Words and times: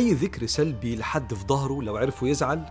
أي 0.00 0.12
ذكر 0.12 0.46
سلبي 0.46 0.96
لحد 0.96 1.34
في 1.34 1.46
ظهره 1.46 1.82
لو 1.82 1.96
عرفوا 1.96 2.28
يزعل 2.28 2.64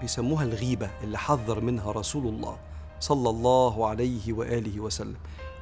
بيسموها 0.00 0.44
الغيبة 0.44 0.90
اللي 1.02 1.18
حذر 1.18 1.60
منها 1.60 1.92
رسول 1.92 2.26
الله 2.26 2.56
صلى 3.00 3.30
الله 3.30 3.86
عليه 3.86 4.32
وآله 4.32 4.80
وسلم. 4.80 5.16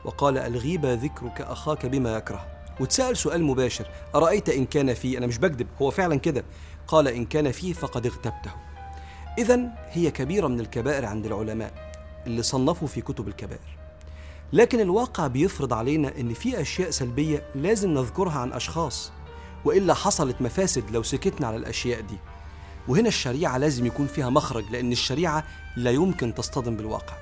وقال 0.05 0.39
الغيبة 0.39 0.95
ذكرك 0.95 1.41
أخاك 1.41 1.87
بما 1.87 2.17
يكره. 2.17 2.47
وتسأل 2.81 3.17
سؤال 3.17 3.45
مباشر 3.45 3.87
أرأيت 4.15 4.49
إن 4.49 4.65
كان 4.65 4.95
فيه 4.95 5.19
أنا 5.19 5.27
مش 5.27 5.39
بكذب 5.39 5.67
هو 5.83 5.91
فعلا 5.91 6.17
كده. 6.17 6.45
قال 6.87 7.09
إن 7.09 7.25
كان 7.25 7.53
فيه 7.53 7.73
فقد 7.73 8.07
اغتبته. 8.07 8.51
إذا 9.39 9.61
هي 9.91 10.11
كبيرة 10.11 10.47
من 10.47 10.61
الكبائر 10.61 11.05
عند 11.05 11.27
العلماء 11.27 11.93
اللي 12.27 12.43
صنفوا 12.43 12.89
في 12.89 13.01
كتب 13.01 13.29
الكبائر. 13.29 13.79
لكن 14.53 14.81
الواقع 14.81 15.27
بيفرض 15.27 15.73
علينا 15.73 16.21
إن 16.21 16.35
في 16.35 16.61
أشياء 16.61 16.91
سلبية 16.91 17.47
لازم 17.55 17.91
نذكرها 17.91 18.39
عن 18.39 18.53
أشخاص 18.53 19.13
وإلا 19.65 19.95
حصلت 19.95 20.37
مفاسد 20.41 20.91
لو 20.91 21.03
سكتنا 21.03 21.47
على 21.47 21.57
الأشياء 21.57 22.01
دي. 22.01 22.17
وهنا 22.89 23.09
الشريعة 23.09 23.59
لازم 23.59 23.87
يكون 23.87 24.07
فيها 24.07 24.31
مخرج 24.31 24.65
لأن 24.71 24.93
الشريعة 24.93 25.45
لا 25.77 25.91
يمكن 25.91 26.35
تصطدم 26.35 26.77
بالواقع. 26.77 27.15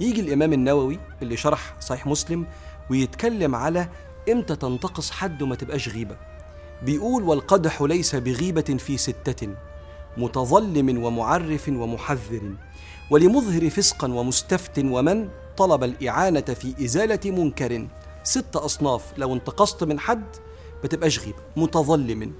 يجي 0.00 0.20
الإمام 0.20 0.52
النووي 0.52 0.98
اللي 1.22 1.36
شرح 1.36 1.74
صحيح 1.80 2.06
مسلم 2.06 2.46
ويتكلم 2.90 3.54
على 3.54 3.88
إمتى 4.32 4.56
تنتقص 4.56 5.10
حد 5.10 5.42
وما 5.42 5.54
تبقاش 5.54 5.88
غيبة. 5.88 6.16
بيقول 6.82 7.22
والقدح 7.22 7.82
ليس 7.82 8.14
بغيبة 8.14 8.76
في 8.78 8.96
ستة 8.96 9.48
متظلم 10.16 11.04
ومعرف 11.04 11.68
ومحذر 11.68 12.54
ولمظهر 13.10 13.70
فسقا 13.70 14.12
ومستفت 14.12 14.78
ومن 14.78 15.28
طلب 15.56 15.84
الإعانة 15.84 16.40
في 16.40 16.84
إزالة 16.84 17.30
منكر. 17.30 17.86
ست 18.24 18.56
أصناف 18.56 19.02
لو 19.18 19.34
انتقصت 19.34 19.84
من 19.84 20.00
حد 20.00 20.24
ما 20.82 20.88
تبقاش 20.88 21.18
غيبة 21.18 21.38
متظلم. 21.56 22.32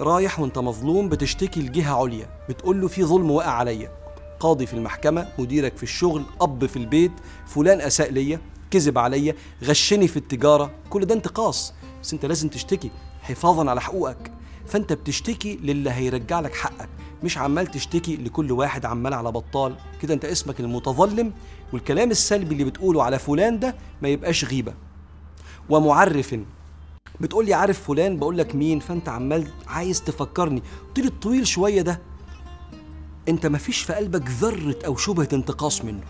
رايح 0.00 0.40
وانت 0.40 0.58
مظلوم 0.58 1.08
بتشتكي 1.08 1.60
لجهة 1.60 2.02
عليا 2.02 2.28
بتقول 2.48 2.80
له 2.80 2.88
في 2.88 3.04
ظلم 3.04 3.30
واقع 3.30 3.50
عليا. 3.50 3.92
قاضي 4.40 4.66
في 4.66 4.74
المحكمة 4.74 5.28
مديرك 5.38 5.76
في 5.76 5.82
الشغل 5.82 6.22
أب 6.40 6.66
في 6.66 6.76
البيت 6.76 7.12
فلان 7.46 7.80
أساء 7.80 8.10
ليا 8.10 8.40
كذب 8.70 8.98
عليا 8.98 9.34
غشني 9.64 10.08
في 10.08 10.16
التجارة. 10.16 10.70
كل 10.90 11.04
ده 11.04 11.14
انتقاص. 11.14 11.74
بس 12.02 12.12
انت 12.12 12.26
لازم 12.26 12.48
تشتكي 12.48 12.90
حفاظا 13.22 13.70
على 13.70 13.80
حقوقك. 13.80 14.32
فانت 14.66 14.92
بتشتكي 14.92 15.56
للي 15.56 15.90
هيرجع 15.90 16.40
لك 16.40 16.54
حقك 16.54 16.88
مش 17.22 17.38
عمال 17.38 17.66
تشتكي 17.66 18.16
لكل 18.16 18.52
واحد 18.52 18.86
عمال 18.86 19.14
على 19.14 19.32
بطال. 19.32 19.74
كده 20.02 20.14
انت 20.14 20.24
اسمك 20.24 20.60
المتظلم 20.60 21.32
والكلام 21.72 22.10
السلبي 22.10 22.52
اللي 22.52 22.64
بتقوله 22.64 23.02
على 23.02 23.18
فلان 23.18 23.58
ده 23.58 23.76
ما 24.02 24.08
يبقاش 24.08 24.44
غيبة. 24.44 24.74
ومعرف 25.68 26.34
بتقول 27.20 27.46
لي 27.46 27.54
عارف 27.54 27.82
فلان؟ 27.82 28.16
بقول 28.16 28.38
لك 28.38 28.54
مين؟ 28.54 28.80
فانت 28.80 29.08
عمال 29.08 29.48
عايز 29.66 30.02
تفكرني. 30.02 30.62
لي 30.98 31.08
الطويل 31.08 31.46
شوية 31.46 31.82
ده. 31.82 32.00
انت 33.28 33.46
مفيش 33.46 33.82
في 33.82 33.92
قلبك 33.92 34.30
ذرة 34.30 34.78
أو 34.86 34.96
شبهة 34.96 35.28
انتقاص 35.32 35.84
منه. 35.84 36.04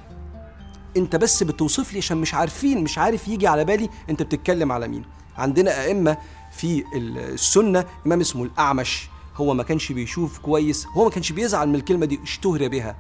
انت 0.97 1.17
بس 1.17 1.43
بتوصف 1.43 1.93
لي 1.93 1.99
عشان 1.99 2.17
مش 2.17 2.35
عارفين 2.35 2.83
مش 2.85 2.99
عارف 2.99 3.29
يجي 3.29 3.47
على 3.47 3.65
بالي 3.65 3.89
انت 4.11 4.23
بتتكلم 4.23 4.73
على 4.73 4.89
مين. 4.89 5.05
عندنا 5.37 5.85
أئمة 5.85 6.17
في 6.53 6.85
السنة 6.95 7.85
إمام 8.07 8.21
اسمه 8.21 8.45
الأعمش. 8.45 9.09
هو 9.37 9.55
ما 9.55 9.63
كانش 9.63 9.93
بيشوف 9.93 10.39
كويس 10.39 10.87
هو 10.87 11.05
ما 11.05 11.11
كانش 11.11 11.33
بيزعل 11.33 11.69
من 11.69 11.75
الكلمة 11.75 12.07
دي 12.07 12.21
اشتهر 12.23 12.69
بها. 12.69 12.97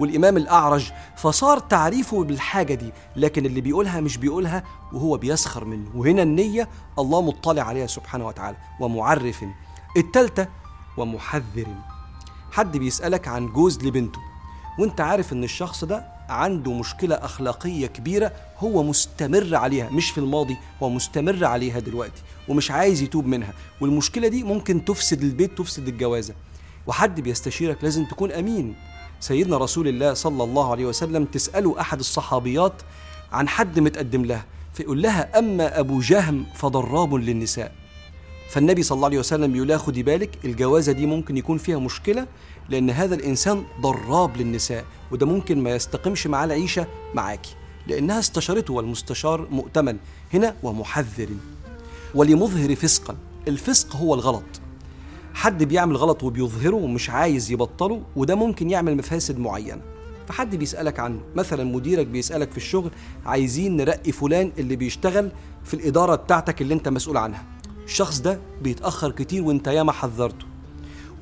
والإمام 0.00 0.36
الأعرج 0.36 0.92
فصار 1.16 1.58
تعريفه 1.58 2.24
بالحاجة 2.24 2.74
دي 2.74 2.92
لكن 3.16 3.46
اللي 3.46 3.60
بيقولها 3.60 4.00
مش 4.00 4.16
بيقولها 4.16 4.64
وهو 4.92 5.16
بيسخر 5.16 5.64
منه. 5.64 5.90
وهنا 5.94 6.22
النية 6.22 6.68
الله 6.98 7.22
مطلع 7.22 7.62
عليها 7.62 7.86
سبحانه 7.86 8.26
وتعالى 8.26 8.56
ومعرف 8.80 9.44
التالتة 9.96 10.46
ومحذر. 10.96 11.66
حد 12.52 12.76
بيسألك 12.76 13.28
عن 13.28 13.46
جوز 13.46 13.84
لبنته 13.84 14.18
وانت 14.78 15.00
عارف 15.00 15.32
إن 15.32 15.44
الشخص 15.44 15.84
ده 15.84 16.04
عنده 16.28 16.72
مشكلة 16.72 17.14
أخلاقية 17.14 17.86
كبيرة 17.86 18.32
هو 18.58 18.82
مستمر 18.82 19.56
عليها 19.56 19.90
مش 19.90 20.10
في 20.10 20.18
الماضي 20.18 20.56
هو 20.82 20.88
مستمر 20.90 21.44
عليها 21.44 21.78
دلوقتي 21.80 22.22
ومش 22.48 22.70
عايز 22.70 23.02
يتوب 23.02 23.26
منها. 23.26 23.52
والمشكلة 23.80 24.28
دي 24.28 24.42
ممكن 24.42 24.84
تفسد 24.84 25.22
البيت 25.22 25.58
تفسد 25.58 25.88
الجوازة. 25.88 26.34
وحد 26.86 27.20
بيستشيرك 27.20 27.84
لازم 27.84 28.04
تكون 28.04 28.32
أمين. 28.32 28.74
سيدنا 29.20 29.56
رسول 29.56 29.88
الله 29.88 30.14
صلى 30.14 30.44
الله 30.44 30.70
عليه 30.70 30.84
وسلم 30.86 31.24
تسأله 31.24 31.80
أحد 31.80 31.98
الصحابيات 31.98 32.72
عن 33.32 33.48
حد 33.48 33.78
متقدم 33.80 34.24
لها 34.24 34.44
فيقول 34.74 35.02
لها 35.02 35.38
أما 35.38 35.80
أبو 35.80 36.00
جهم 36.00 36.46
فضراب 36.54 37.14
للنساء. 37.14 37.72
فالنبي 38.50 38.82
صلى 38.82 38.96
الله 38.96 39.06
عليه 39.06 39.18
وسلم 39.18 39.56
يقول 39.56 39.80
خدي 39.80 40.02
بالك 40.02 40.30
الجوازة 40.44 40.92
دي 40.92 41.06
ممكن 41.06 41.36
يكون 41.36 41.58
فيها 41.58 41.78
مشكلة 41.78 42.26
لأن 42.68 42.90
هذا 42.90 43.14
الإنسان 43.14 43.64
ضراب 43.80 44.36
للنساء 44.36 44.84
وده 45.12 45.26
ممكن 45.26 45.62
ما 45.62 45.70
يستقمش 45.70 46.26
معاه 46.26 46.44
العيشة 46.44 46.86
معاكي 47.14 47.54
لأنها 47.86 48.18
استشارته 48.18 48.74
والمستشار 48.74 49.46
مؤتمن 49.50 49.96
هنا 50.34 50.56
ومحذر 50.62 51.28
ولمظهر 52.14 52.74
فسقا 52.76 53.16
الفسق 53.48 53.96
هو 53.96 54.14
الغلط. 54.14 54.60
حد 55.34 55.64
بيعمل 55.64 55.96
غلط 55.96 56.22
وبيظهره 56.22 56.76
ومش 56.76 57.10
عايز 57.10 57.50
يبطله 57.50 58.02
وده 58.16 58.34
ممكن 58.34 58.70
يعمل 58.70 58.96
مفاسد 58.96 59.38
معينة. 59.38 59.82
فحد 60.28 60.56
بيسألك 60.56 61.00
عنه 61.00 61.20
مثلا 61.36 61.64
مديرك 61.64 62.06
بيسألك 62.06 62.50
في 62.50 62.56
الشغل 62.56 62.90
عايزين 63.26 63.76
نرقي 63.76 64.12
فلان 64.12 64.52
اللي 64.58 64.76
بيشتغل 64.76 65.30
في 65.64 65.74
الإدارة 65.74 66.14
بتاعتك 66.14 66.62
اللي 66.62 66.74
انت 66.74 66.88
مسؤول 66.88 67.16
عنها. 67.16 67.44
الشخص 67.84 68.20
ده 68.20 68.40
بيتأخر 68.62 69.10
كتير 69.10 69.42
وانت 69.42 69.66
ياما 69.66 69.92
حذرته. 69.92 70.46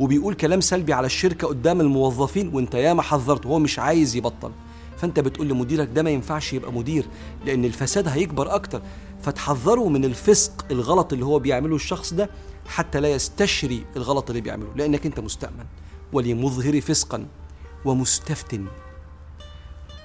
وبيقول 0.01 0.35
كلام 0.35 0.61
سلبي 0.61 0.93
على 0.93 1.07
الشركة 1.07 1.49
قدام 1.49 1.81
الموظفين 1.81 2.51
وانت 2.55 2.75
ياما 2.75 3.03
حذرته 3.03 3.47
هو 3.47 3.59
مش 3.59 3.79
عايز 3.79 4.17
يبطل. 4.17 4.51
فانت 4.99 5.21
بتقول 5.21 5.49
لمديرك 5.49 5.89
ده 5.95 6.03
ما 6.03 6.11
ينفعش 6.11 6.53
يبقى 6.53 6.73
مدير 6.73 7.07
لأن 7.45 7.65
الفساد 7.65 8.09
هيكبر 8.09 8.55
أكتر. 8.55 8.83
فتحذره 9.23 9.89
من 9.89 10.05
الفسق 10.05 10.65
الغلط 10.71 11.13
اللي 11.13 11.25
هو 11.25 11.39
بيعمله 11.39 11.77
الشخص 11.77 12.15
ده 12.15 12.31
حتى 12.67 13.01
لا 13.01 13.09
يستشري 13.13 13.85
الغلط 13.97 14.31
اللي 14.31 14.41
بيعمله 14.43 14.69
لأنك 14.77 15.07
أنت 15.07 15.21
مستأمن. 15.21 15.65
ولمظهر 16.13 16.81
فسقا 16.81 17.27
ومستفتن. 17.85 18.67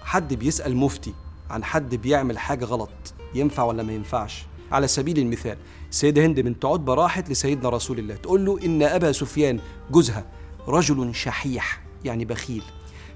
حد 0.03 0.33
بيسأل 0.33 0.75
مفتي 0.77 1.13
عن 1.49 1.63
حد 1.63 1.95
بيعمل 1.95 2.37
حاجة 2.37 2.65
غلط 2.65 2.89
ينفع 3.35 3.63
ولا 3.63 3.83
ما 3.83 3.93
ينفعش؟ 3.93 4.45
على 4.71 4.87
سبيل 4.87 5.19
المثال 5.19 5.57
سيدة 5.91 6.25
هند 6.25 6.39
بنت 6.39 6.65
عتبة 6.65 6.93
راحت 6.93 7.29
لسيدنا 7.29 7.69
رسول 7.69 7.99
الله 7.99 8.15
تقول 8.15 8.45
له 8.45 8.59
إن 8.65 8.83
أبا 8.83 9.11
سفيان 9.11 9.59
جوزها 9.91 10.25
رجل 10.67 11.15
شحيح 11.15 11.81
يعني 12.05 12.25
بخيل. 12.25 12.63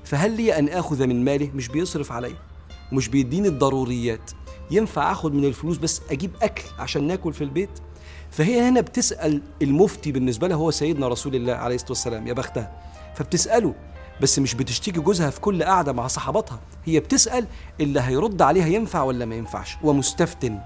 فهل 0.07 0.31
لي 0.31 0.59
أن 0.59 0.69
آخذ 0.69 1.07
من 1.07 1.25
ماله؟ 1.25 1.51
مش 1.55 1.67
بيصرف 1.67 2.11
علي 2.11 2.35
ومش 2.91 3.07
بيديني 3.07 3.47
الضروريات. 3.47 4.31
ينفع 4.71 5.11
أخذ 5.11 5.31
من 5.31 5.45
الفلوس 5.45 5.77
بس 5.77 6.01
أجيب 6.11 6.31
أكل 6.41 6.63
عشان 6.79 7.07
ناكل 7.07 7.33
في 7.33 7.43
البيت؟ 7.43 7.69
فهي 8.31 8.61
هنا 8.61 8.81
بتسأل 8.81 9.41
المفتي 9.61 10.11
بالنسبة 10.11 10.47
لها 10.47 10.57
هو 10.57 10.71
سيدنا 10.71 11.07
رسول 11.07 11.35
الله 11.35 11.53
عليه 11.53 11.75
الصلاة 11.75 11.91
والسلام 11.91 12.27
يا 12.27 12.33
بختها. 12.33 12.71
فبتسأله 13.15 13.75
بس 14.21 14.39
مش 14.39 14.53
بتشتكي 14.55 14.99
جوزها 14.99 15.29
في 15.29 15.39
كل 15.41 15.63
قعدة 15.63 15.93
مع 15.93 16.07
صحباتها 16.07 16.59
هي 16.85 16.99
بتسأل 16.99 17.47
اللي 17.81 18.01
هيرد 18.01 18.41
عليها 18.41 18.67
ينفع 18.67 19.03
ولا 19.03 19.25
ما 19.25 19.35
ينفعش. 19.35 19.77
ومستفتن. 19.83 20.59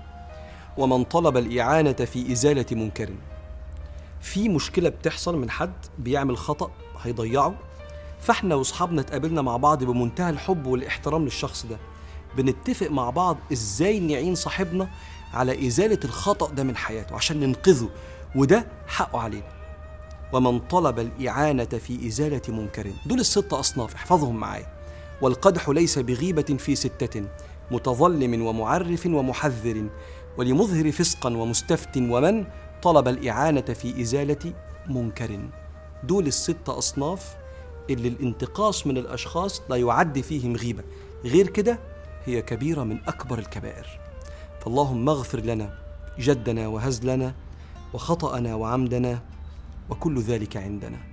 ومن 0.77 1.03
طلب 1.03 1.37
الإعانة 1.37 1.91
في 1.93 2.31
إزالة 2.31 2.65
منكر. 2.71 3.09
في 4.21 4.49
مشكلة 4.49 4.89
بتحصل 4.89 5.37
من 5.37 5.49
حد 5.49 5.73
بيعمل 5.99 6.37
خطأ 6.37 6.71
هيضيعه 7.01 7.55
فاحنا 8.21 8.55
واصحابنا 8.55 9.01
اتقابلنا 9.01 9.41
مع 9.41 9.57
بعض 9.57 9.83
بمنتهى 9.83 10.29
الحب 10.29 10.65
والاحترام 10.65 11.23
للشخص 11.23 11.65
ده. 11.65 11.77
بنتفق 12.37 12.91
مع 12.91 13.09
بعض 13.09 13.37
إزاي 13.51 13.99
نعين 13.99 14.35
صاحبنا 14.35 14.89
على 15.33 15.67
إزالة 15.67 15.99
الخطأ 16.05 16.49
ده 16.51 16.63
من 16.63 16.75
حياته 16.75 17.15
عشان 17.15 17.39
ننقذه 17.39 17.89
وده 18.35 18.67
حقه 18.87 19.19
علينا. 19.19 19.51
ومن 20.33 20.59
طلب 20.59 20.99
الإعانة 20.99 21.65
في 21.65 22.07
إزالة 22.07 22.41
منكر 22.47 22.87
دول 23.05 23.19
الست 23.19 23.53
أصناف 23.53 23.95
احفظهم 23.95 24.35
معايا. 24.35 24.67
والقدح 25.21 25.69
ليس 25.69 25.99
بغيبة 25.99 26.41
في 26.59 26.75
ستة 26.75 27.23
متظلم 27.71 28.41
ومعرف 28.41 29.05
ومحذر 29.05 29.89
ولمظهر 30.37 30.91
فسقا 30.91 31.29
ومستفت 31.29 31.97
ومن 31.97 32.45
طلب 32.81 33.07
الإعانة 33.07 33.61
في 33.61 34.01
إزالة 34.01 34.53
منكر. 34.89 35.39
دول 36.03 36.27
الست 36.27 36.69
أصناف 36.69 37.40
اللي 37.89 38.07
الانتقاص 38.07 38.87
من 38.87 38.97
الأشخاص 38.97 39.61
لا 39.69 39.75
يعد 39.75 40.21
فيهم 40.21 40.55
غيبة. 40.55 40.83
غير 41.25 41.47
كده 41.47 41.79
هي 42.25 42.41
كبيرة 42.41 42.83
من 42.83 42.97
أكبر 43.07 43.39
الكبائر. 43.39 43.99
فاللهم 44.61 45.09
اغفر 45.09 45.39
لنا 45.39 45.77
جدنا 46.19 46.67
وهزلنا 46.67 47.33
وخطأنا 47.93 48.55
وعمدنا 48.55 49.21
وكل 49.89 50.19
ذلك 50.19 50.57
عندنا. 50.57 51.10